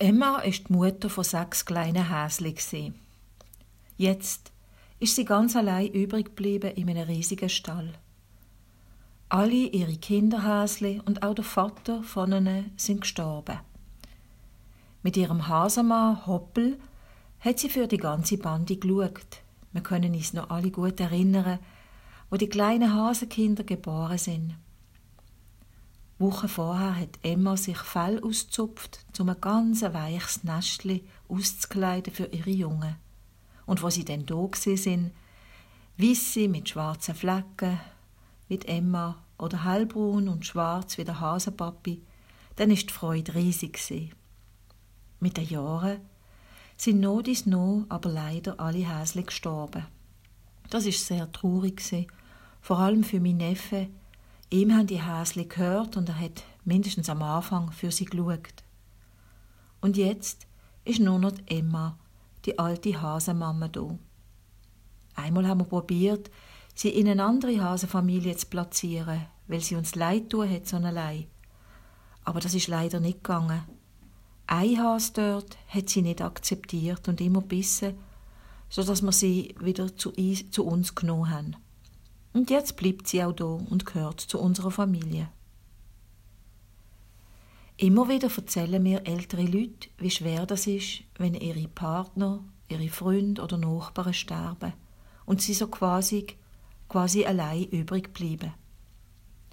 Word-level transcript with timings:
Emma 0.00 0.38
ist 0.38 0.68
die 0.68 0.74
Mutter 0.74 1.10
von 1.10 1.24
sechs 1.24 1.64
kleinen 1.64 2.08
Häschen. 2.08 2.94
Jetzt 3.96 4.52
ist 5.00 5.16
sie 5.16 5.24
ganz 5.24 5.56
allein 5.56 5.88
übrig 5.88 6.26
geblieben 6.26 6.70
in 6.76 6.88
einem 6.88 7.08
riesigen 7.08 7.48
Stall. 7.48 7.94
Alle 9.28 9.52
ihre 9.52 9.96
Kinderhäsli 9.96 11.02
und 11.04 11.24
auch 11.24 11.34
der 11.34 11.44
Vater 11.44 12.04
von 12.04 12.32
ihnen 12.32 12.70
sind 12.76 13.00
gestorben. 13.00 13.58
Mit 15.02 15.16
ihrem 15.16 15.48
Hasemann 15.48 16.24
Hoppel 16.28 16.78
hat 17.40 17.58
sie 17.58 17.68
für 17.68 17.88
die 17.88 17.96
ganze 17.96 18.38
Bande 18.38 18.76
geschaut. 18.76 19.42
Wir 19.72 19.82
können 19.82 20.14
uns 20.14 20.32
noch 20.32 20.50
alle 20.50 20.70
gut 20.70 21.00
erinnern, 21.00 21.58
wo 22.30 22.36
die 22.36 22.48
kleinen 22.48 22.94
Hasenkinder 22.94 23.64
geboren 23.64 24.18
sind. 24.18 24.54
Wochen 26.18 26.48
vorher 26.48 26.98
hat 26.98 27.18
Emma 27.22 27.56
sich 27.56 27.78
Fell 27.78 28.20
auszupft, 28.22 29.04
um 29.18 29.28
ein 29.28 29.40
ganz 29.40 29.82
weiches 29.82 30.42
Nestli 30.42 31.04
auszukleiden 31.28 32.12
für 32.12 32.26
ihre 32.26 32.50
Jungen. 32.50 32.96
Und 33.66 33.82
wo 33.82 33.90
sie 33.90 34.04
dann 34.04 34.26
da 34.26 34.48
sind, 34.54 35.12
weisse 35.96 36.48
mit 36.48 36.68
schwarzen 36.68 37.14
Flecken, 37.14 37.78
wie 38.48 38.58
Emma, 38.62 39.22
oder 39.38 39.64
hellbraun 39.64 40.28
und 40.28 40.44
schwarz 40.44 40.98
wie 40.98 41.04
der 41.04 41.20
Hasenpapi, 41.20 42.02
dann 42.56 42.70
ist 42.70 42.88
die 42.88 42.92
Freude 42.92 43.34
riesig 43.34 43.74
gewesen. 43.74 44.12
Mit 45.20 45.36
den 45.36 45.48
Jahren 45.48 46.00
sind 46.76 47.00
no 47.00 47.22
dies 47.22 47.46
no 47.46 47.84
aber 47.88 48.08
leider 48.08 48.58
alle 48.58 48.88
Häsli 48.88 49.22
gestorben. 49.22 49.86
Das 50.70 50.86
ist 50.86 51.06
sehr 51.06 51.30
traurig 51.30 51.76
gewesen, 51.76 52.06
vor 52.60 52.78
allem 52.78 53.04
für 53.04 53.20
meinen 53.20 53.38
Neffe, 53.38 53.88
Ihm 54.50 54.72
haben 54.72 54.86
die 54.86 55.02
Häsli 55.02 55.44
gehört 55.44 55.96
und 55.96 56.08
er 56.08 56.18
hat 56.18 56.42
mindestens 56.64 57.10
am 57.10 57.22
Anfang 57.22 57.70
für 57.70 57.90
sie 57.90 58.06
geschaut. 58.06 58.64
Und 59.80 59.96
jetzt 59.96 60.46
ist 60.84 61.00
nur 61.00 61.18
noch 61.18 61.34
Emma, 61.46 61.98
die 62.46 62.58
alte 62.58 63.00
Hasenmama 63.00 63.68
da. 63.68 63.98
Einmal 65.14 65.46
haben 65.46 65.60
wir 65.60 65.64
probiert, 65.66 66.30
sie 66.74 66.88
in 66.88 67.08
eine 67.08 67.24
andere 67.24 67.62
Hasenfamilie 67.62 68.36
zu 68.36 68.46
platzieren, 68.46 69.26
weil 69.48 69.60
sie 69.60 69.76
uns 69.76 69.94
leid 69.94 70.30
tun 70.30 70.48
hat, 70.48 70.66
so 70.66 70.76
allein. 70.78 71.26
Aber 72.24 72.40
das 72.40 72.54
ist 72.54 72.68
leider 72.68 73.00
nicht 73.00 73.24
gegangen. 73.24 73.64
Ein 74.46 74.78
Hase 74.78 75.12
dort 75.12 75.58
hat 75.68 75.90
sie 75.90 76.00
nicht 76.00 76.22
akzeptiert 76.22 77.06
und 77.06 77.20
immer 77.20 77.42
bissen, 77.42 77.98
so 78.70 78.82
dass 78.82 79.02
wir 79.02 79.12
sie 79.12 79.54
wieder 79.60 79.94
zu 79.94 80.12
uns 80.64 80.94
genommen 80.94 81.30
haben. 81.30 81.56
Und 82.38 82.50
jetzt 82.50 82.76
bleibt 82.76 83.08
sie 83.08 83.24
auch 83.24 83.32
da 83.32 83.46
und 83.46 83.84
gehört 83.84 84.20
zu 84.20 84.38
unserer 84.38 84.70
Familie. 84.70 85.28
Immer 87.76 88.08
wieder 88.08 88.30
erzählen 88.30 88.80
mir 88.80 89.04
ältere 89.08 89.42
Leute, 89.42 89.88
wie 89.98 90.12
schwer 90.12 90.46
das 90.46 90.68
ist, 90.68 91.02
wenn 91.16 91.34
ihre 91.34 91.66
Partner, 91.66 92.44
ihre 92.68 92.90
Freunde 92.90 93.42
oder 93.42 93.58
Nachbarn 93.58 94.14
sterben 94.14 94.72
und 95.26 95.42
sie 95.42 95.52
so 95.52 95.66
quasi, 95.66 96.28
quasi 96.88 97.24
allein 97.24 97.64
übrig 97.64 98.14
bleiben. 98.14 98.54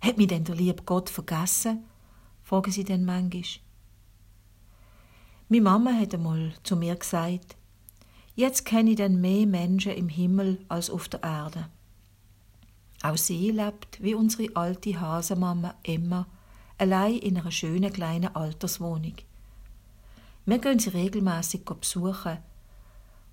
Hat 0.00 0.16
mich 0.16 0.28
denn 0.28 0.44
der 0.44 0.56
liebe 0.56 0.82
Gott 0.84 1.10
vergessen? 1.10 1.84
fragen 2.42 2.72
sie 2.72 2.84
dann 2.84 3.04
manchmal. 3.04 3.42
Meine 5.50 5.62
Mama 5.64 5.92
hat 5.92 6.14
einmal 6.14 6.54
zu 6.62 6.76
mir 6.76 6.96
gesagt, 6.96 7.58
jetzt 8.36 8.64
kenne 8.64 8.92
ich 8.92 8.96
denn 8.96 9.20
mehr 9.20 9.46
Menschen 9.46 9.92
im 9.92 10.08
Himmel 10.08 10.64
als 10.70 10.88
auf 10.88 11.10
der 11.10 11.22
Erde. 11.22 11.68
Auch 13.02 13.16
sie 13.16 13.50
lebt 13.50 14.02
wie 14.02 14.14
unsere 14.14 14.54
alte 14.54 15.00
Hasenmama 15.00 15.74
Emma 15.82 16.26
allein 16.76 17.18
in 17.18 17.38
einer 17.38 17.50
schönen 17.50 17.92
kleinen 17.92 18.34
Alterswohnung. 18.34 19.14
Wir 20.44 20.58
gehen 20.58 20.78
sie 20.78 20.90
regelmäßig 20.90 21.64
besuchen 21.64 22.38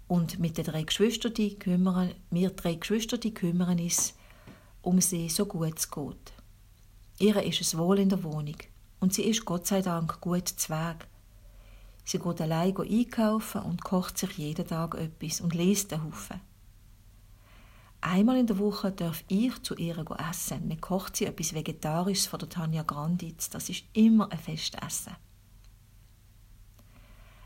und 0.08 0.40
mit 0.40 0.58
den 0.58 0.66
drei 0.66 0.84
Geschwistern 0.84 1.34
kümmern, 1.60 2.14
wir 2.30 2.50
drei 2.52 2.76
Geschwister 2.76 3.18
kümmern 3.18 3.80
uns 3.80 4.14
um 4.82 5.02
sie 5.02 5.28
so 5.28 5.46
gut 5.46 5.78
es 5.78 5.92
geht. 5.92 6.34
Ihre 7.20 7.44
ist 7.44 7.60
es 7.60 7.78
wohl 7.78 8.00
in 8.00 8.10
der 8.10 8.24
Wohnung 8.24 8.58
und 9.02 9.14
sie 9.14 9.24
ist 9.24 9.44
Gott 9.44 9.68
sei 9.68 9.82
Dank 9.82 10.22
gut 10.22 10.48
Zweig. 10.48 11.08
Sie 12.06 12.20
geht 12.20 12.40
allein 12.40 12.78
einkaufen 12.78 13.64
und 13.64 13.84
kocht 13.84 14.18
sich 14.18 14.38
jeden 14.38 14.66
Tag 14.66 14.96
etwas 14.96 15.42
und 15.42 15.54
liest 15.54 15.92
einen 15.92 16.06
Haufen. 16.06 16.40
Einmal 18.10 18.38
in 18.38 18.48
der 18.48 18.58
Woche 18.58 18.94
darf 18.94 19.26
ich 19.28 19.62
zu 19.64 19.76
ihr 19.76 19.98
essen. 20.30 20.70
Dann 20.70 20.80
kocht 20.80 21.18
sie 21.18 21.26
etwas 21.26 21.54
Vegetarisches 21.54 22.28
von 22.28 22.40
der 22.40 22.48
Tanja 22.48 22.84
Granditz. 22.84 23.50
Das 23.50 23.68
ist 23.68 23.84
immer 23.92 24.32
ein 24.32 24.40
Festessen. 24.40 25.14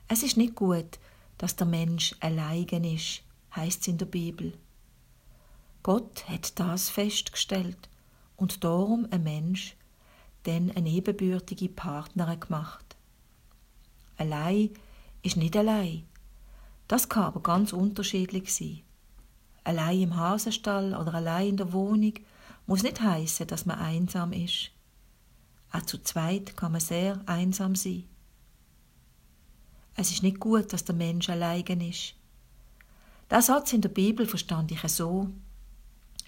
Es 0.08 0.22
ist 0.22 0.38
nicht 0.38 0.54
gut, 0.54 1.00
dass 1.40 1.56
der 1.56 1.66
Mensch 1.66 2.16
allein 2.20 2.68
ist, 2.84 3.24
heißt 3.56 3.82
es 3.82 3.88
in 3.88 3.98
der 3.98 4.06
Bibel. 4.06 4.54
Gott 5.82 6.30
hat 6.30 6.60
das 6.60 6.92
festgestellt 6.92 7.90
und 8.38 8.64
darum 8.64 9.08
ein 9.10 9.24
Mensch 9.24 9.76
dann 10.44 10.70
eine 10.76 10.90
ebenbürtige 10.90 11.70
Partnerin 11.70 12.40
gemacht. 12.40 12.96
Allein 14.16 14.70
ist 15.24 15.38
nicht 15.38 15.58
allein. 15.58 16.04
Das 16.88 17.10
kann 17.10 17.24
aber 17.24 17.42
ganz 17.42 17.74
unterschiedlich 17.74 18.54
sein. 18.54 18.84
Allein 19.64 20.02
im 20.02 20.16
Hasenstall 20.16 20.96
oder 20.96 21.14
allein 21.14 21.50
in 21.50 21.58
der 21.58 21.74
Wohnung 21.74 22.14
muss 22.66 22.84
nicht 22.84 23.02
heißen, 23.02 23.48
dass 23.48 23.66
man 23.66 23.80
einsam 23.80 24.34
ist. 24.34 24.72
Auch 25.72 25.84
zu 25.84 26.00
zweit 26.00 26.58
kann 26.58 26.72
man 26.72 26.82
sehr 26.82 27.22
einsam 27.26 27.76
sein. 27.76 28.06
Es 29.96 30.12
ist 30.12 30.24
nicht 30.24 30.40
gut, 30.40 30.74
dass 30.74 30.86
der 30.86 30.96
Mensch 30.96 31.30
allein 31.30 31.82
ist. 31.82 32.16
Der 33.30 33.42
Satz 33.42 33.74
in 33.74 33.82
der 33.82 33.90
Bibel 33.90 34.26
verstand 34.26 34.72
ich 34.72 34.82
so. 34.90 35.30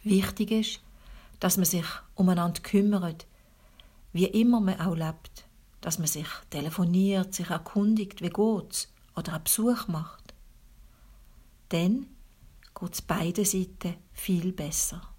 Wichtig 0.03 0.51
ist, 0.51 0.81
dass 1.39 1.57
man 1.57 1.65
sich 1.65 1.85
umeinander 2.15 2.61
kümmert, 2.61 3.25
wie 4.13 4.25
immer 4.25 4.61
man 4.61 4.79
auch 4.79 4.95
lebt, 4.95 5.45
dass 5.81 5.97
man 5.97 6.07
sich 6.07 6.27
telefoniert, 6.49 7.33
sich 7.33 7.49
erkundigt, 7.49 8.21
wie 8.21 8.29
geht's, 8.29 8.89
oder 9.15 9.33
einen 9.33 9.43
Besuch 9.43 9.87
macht. 9.87 10.33
Denn 11.71 12.07
geht 12.79 12.93
es 12.93 13.01
beiden 13.01 13.45
Seiten 13.45 13.95
viel 14.11 14.51
besser. 14.51 15.12